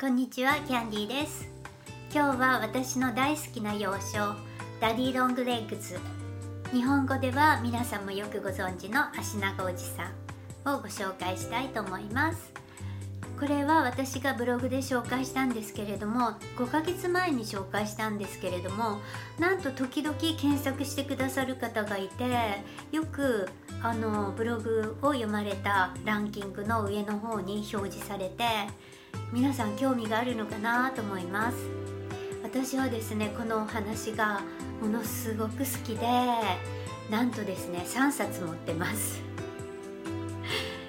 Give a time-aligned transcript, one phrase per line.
[0.00, 1.46] こんにちはキャンディーです。
[2.10, 4.34] 今日は私の大好きな洋書
[4.80, 5.98] Daddy Long Legs。
[6.72, 12.50] 日本語では皆さんもよくご存知の足長おじさんをご紹介したいと思います。
[13.38, 19.00] これは私がブログで紹介したんですけれども5ヶ月前に紹介したんですけれども
[19.38, 22.24] なんと時々検索してくださる方がいて
[22.90, 23.50] よく
[23.82, 28.44] あのブログを読まれたランキングの上の方に表示されて
[29.32, 31.56] 皆さん興味があるのかなと思います。
[32.42, 34.40] 私はですねこのお話が
[34.80, 36.06] ものすごく好きで
[37.10, 39.22] なんとですね3冊持ってます。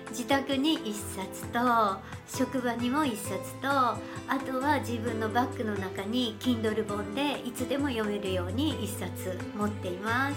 [0.09, 1.59] 自宅に1冊と
[2.27, 3.99] 職場にも1冊とあ
[4.45, 10.35] とは自分のバッグの中に Kindle 本でいつでも読めるように1冊持っています。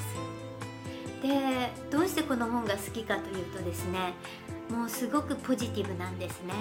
[1.22, 4.12] でどうしてこの本が好きかというとですね
[4.70, 6.52] もうすごくポジティブなんですね。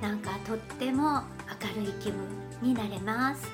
[0.00, 1.22] なんかとっても
[1.76, 2.20] 明るい気分
[2.62, 3.50] になれます。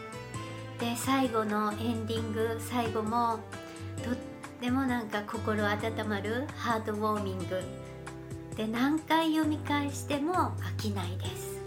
[0.78, 3.38] で最後のエンディング最後も
[4.02, 4.16] とっ
[4.60, 7.62] てもなんか心温まるハートウォーミング。
[8.56, 11.60] で何回読み返しても飽きないです。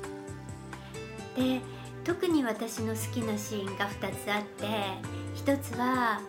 [1.36, 1.62] で
[2.04, 4.68] 特に私の好きなシーンが2つあって
[5.36, 6.22] 1つは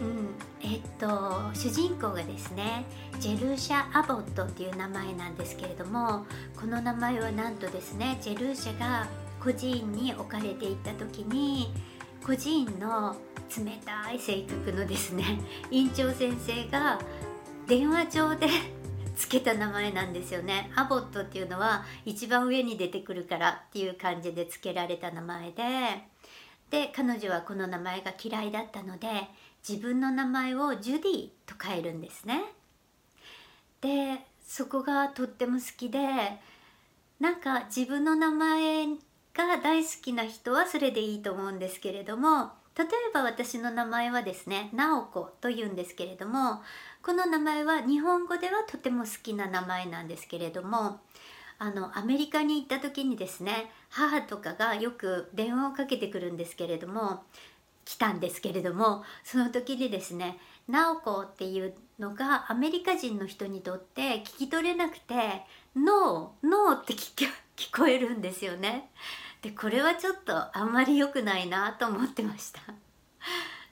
[0.00, 0.54] うん。
[0.64, 1.06] えっと
[1.52, 2.86] 主人公がですね
[3.20, 6.24] ジェルーシャ・アボットっていう名前なんですけれども
[6.58, 9.06] この名前はなんとですねジェルーシャが
[9.40, 11.72] 孤児院に置かれていった時に
[12.24, 13.14] 孤児院の
[13.56, 15.38] 冷たい性格のですね
[15.70, 16.98] 院長先生が
[17.66, 18.48] 電話帳で
[19.14, 20.72] つけた名前なんですよね。
[20.74, 26.13] アボットっていうのは一番上に出てくるからっていう感じで付けられた名前で
[26.74, 29.08] で彼女はこの名前が嫌いだったので
[29.66, 32.42] 自分の名前をジュディと変えるんですね。
[33.80, 36.00] でそこがとっても好きで
[37.20, 38.86] なんか自分の名前
[39.34, 46.60] が大好きな人はそれでいいと思うんですけれども例えば私の名前はですね直子というんですけれども
[47.02, 51.00] この名前は日本語ではとても好きな名前なんですけれども
[51.64, 57.22] あのアメリカに行った時にですね母とかがよく電話をかけてくるんですけれども
[57.86, 60.36] 来たんですけれどもその時にですね
[60.68, 65.42] 「直子」っていうのがアメリカ人の人にとって聞き取れなくて
[65.74, 66.92] 「ノーノー」って
[67.56, 68.90] 聞こえるんですよね。
[69.40, 72.60] でこれはちょっとあんまり良くないなと思ってました。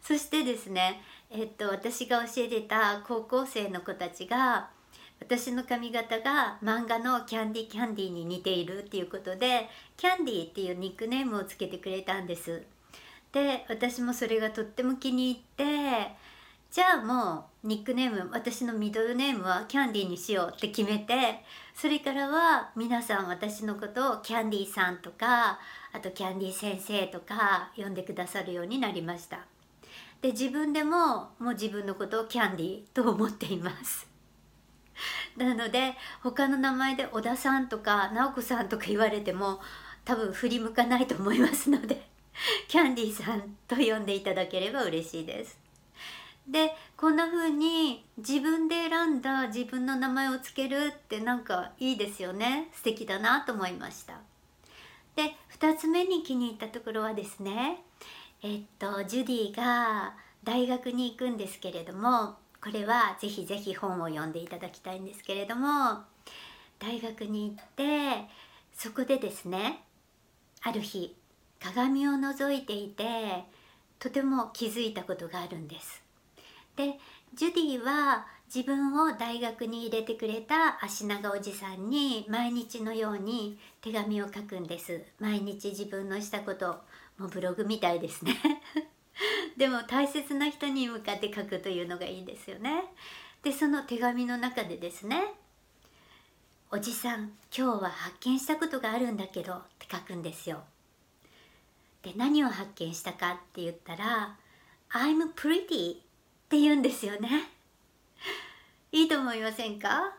[0.01, 1.03] そしてですね
[1.35, 4.69] えっと、私が教えてた高校生の子たちが
[5.22, 12.65] 私の髪型が漫画のキャンディキャンディに似ているっていうことでキャンディっていうニックネームをつけてくれたんです。
[13.31, 16.11] で私もそれがとっても気に入って
[16.72, 21.15] じゃあもうニックネーム私のミドルネームはキャンディにしようって決めて
[21.72, 25.61] それからは皆さん私のことをキャンディさんとか
[25.93, 29.47] あとキャンディ先生とか呼んでくださるようになりました。
[30.21, 34.12] で自分でももう自分のことをキャンディーと思っています。
[35.37, 39.60] なので他の名前で小田さんとか直子さんとか言われても
[40.04, 42.06] 多分振り向かないと思いますので
[42.69, 45.59] キャンディーさんと呼んでいただければ嬉しいです。
[46.48, 52.69] でこんな風に自分で選んだ自分の名前を付けるってなんかいいですよね。
[52.72, 54.20] 素敵だなと思いました。
[55.14, 57.84] で2つ目に気に入ったところはですね
[58.43, 66.03] えっとジュディが大学に行くんですけれどもこれはぜひぜひ本を読んでいただきたいんですけれども
[66.78, 68.28] 大学に行って
[68.73, 69.83] そこでですね
[70.62, 71.17] ある日
[71.61, 73.05] 鏡を覗いていて
[73.99, 76.03] とても気づいたことがあるんです。
[76.77, 76.99] で
[77.34, 86.81] ジュディは自分を大学に入れてくれた足長おじさんに毎日のように手紙を書くんです毎日自分のしたこと
[87.19, 88.34] もうブログみたいですね
[89.56, 92.84] でも大切な人に向かって書くというのがいいですよね。
[93.43, 95.34] でその手紙の中でですね
[96.71, 100.65] 「おじさん今日は発見したことがあるんだけど」って書くんですよ。
[102.03, 103.32] で何を発見したか？
[103.32, 104.37] って言ったら
[104.91, 106.00] 「I'm pretty」っ
[106.49, 107.50] て言うんですよね。
[108.93, 110.14] いいと思いませんか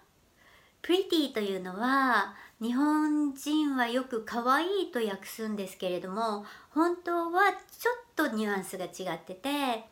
[0.81, 9.83] pretty というのは日本人はよく可愛いと訳すんですけれども本当はちょっとニュアンスが違ってて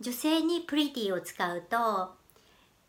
[0.00, 2.14] 女性にプリティを使うと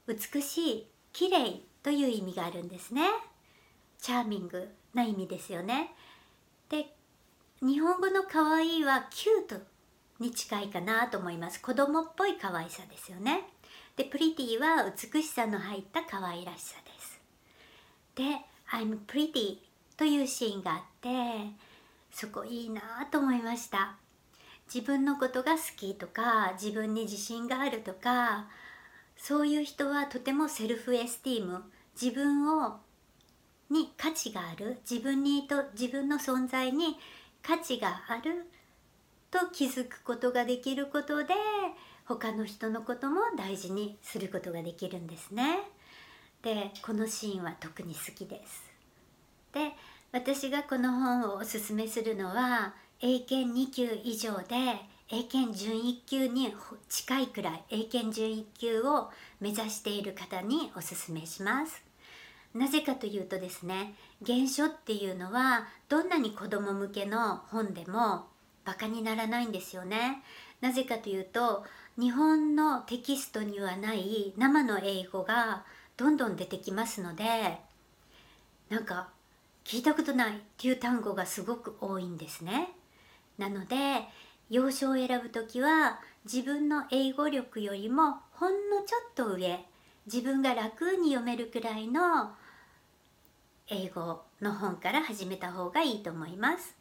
[0.05, 3.07] 美しい綺麗という意味があるんですね。
[3.99, 5.95] チャーミングな意味ですよね。
[6.69, 6.93] で
[7.63, 9.65] 日本語の可愛いはキュート
[10.19, 11.59] に近いかなと思います。
[11.59, 13.47] 子供っぽい可愛さですよね。
[13.95, 17.19] でプリティは美しさの入った可愛らしさです。
[18.13, 19.59] で I'm pretty
[19.95, 21.09] というシーンがあって
[22.11, 22.81] そこいいな
[23.11, 23.95] と思いました。
[24.73, 28.47] 自分のことが好きとか自分に自信があるとか
[29.15, 31.63] そういう人はとてもセルフエスティーム。
[32.01, 32.77] 自分を
[33.69, 34.79] に価値がある。
[34.89, 36.97] 自分にと自分の存在に
[37.43, 38.47] 価値がある。
[39.29, 41.35] と気づくことができることで
[42.05, 45.59] 他の人のことも大事にすることができるんですね。
[46.43, 48.63] でこのシーンは特に好きです。
[49.53, 49.71] で
[50.11, 54.55] 私がこの本をおすすめするのは英検2級以上で
[55.09, 56.53] 英検準1級に
[56.89, 59.09] 近いくらい英検準1級を
[59.39, 61.81] 目指している方におすすめします。
[62.53, 68.27] なぜかというとですね原書っていうのはどんなに子供向けの本でも
[68.65, 70.21] バカにならないんですよね。
[70.61, 71.65] なぜかというと
[71.99, 75.63] 日本のテキストにはない生の英語が
[75.97, 77.23] どんどん出てきますので
[78.69, 79.09] なんか
[79.63, 82.69] 聞いたことないっていう単語がすごく多いんですね。
[83.37, 83.75] なので
[84.49, 89.65] 要所を選ぶ時は自分の英語力よりもほんのちょっと上
[90.05, 92.31] 自分が楽に読めるくらいの
[93.67, 96.75] 英語の本から始めた方がいいと思います。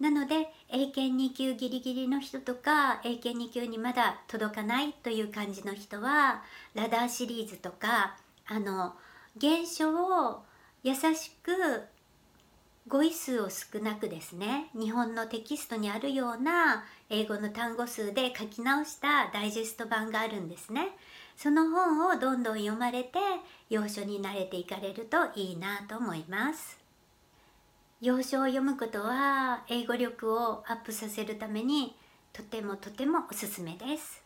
[0.00, 6.42] なので英検2級ギリギリの人とか英検2級にまだ届かないという感じの人は
[6.74, 8.94] ラダーシリーズとかあの
[9.40, 10.42] 原書を
[10.82, 11.52] 優しく
[12.86, 20.88] 語彙数を少なくですね日本のテキストにあるような英語の単語数で書き直したダイジェスト版があるんですね。
[21.36, 23.18] その本をどんどん読まれて
[23.70, 26.78] 要所に慣れていかれるといいなと思います。
[28.00, 31.96] 要所を読むことは英語力をアップさせるために
[32.34, 34.22] とてもとてもおすすめです。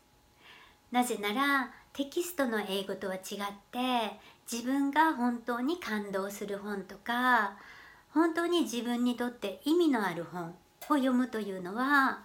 [0.91, 3.21] なぜならテキストの英語とは違っ
[3.73, 3.81] て
[4.49, 7.57] 自分が本当に感動する本とか
[8.15, 10.53] 本当に自分にとって意味のある本を
[10.91, 12.21] 読むというのは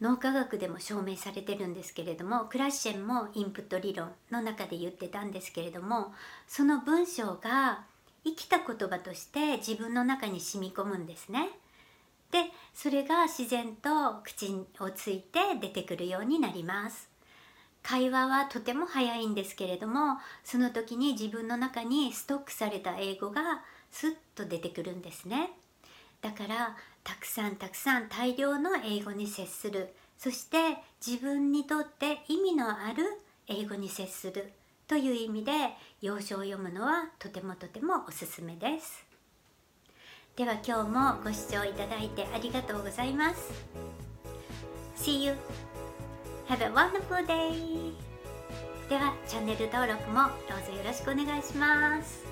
[0.00, 6.12] 脳科学でも証明されてるんですけれどもクラッシェンもインプット理論の中で言ってたんですけれども
[6.48, 7.84] その文章が
[8.24, 11.50] 生きた言葉として自分の中に染み込むんですね。
[12.32, 17.07] でそれが自然と口をついて出てくるようになります。
[17.82, 25.50] 会話はとても早いんですけれどもその時に自分の中にストックされた英語がスッと出てくるんですね。
[26.20, 29.94] だからたくさんたくさん大量の英語に接する。
[30.18, 30.58] そして
[31.04, 33.04] 自分にとって意味のある
[33.46, 34.52] 英語に接する。
[34.88, 35.52] という意味で
[36.00, 39.06] 要所を読むのはとてもとてもおすすめです。
[40.36, 43.50] では今日もご視聴いただいてありがとうございます。
[44.96, 45.77] See you!
[46.48, 47.92] Have a wonderful day!
[48.88, 52.24] ではチャンネル登録もどうぞよろしくお願いします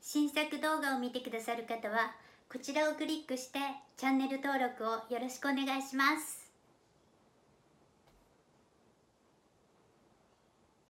[0.00, 2.12] 新作動画を見てくださる方は
[2.50, 3.58] こちらをクリックして
[3.98, 6.39] チャンネル登録をよろしくお願いします。